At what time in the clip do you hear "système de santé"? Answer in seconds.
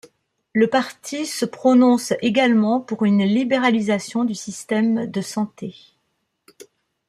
4.33-5.75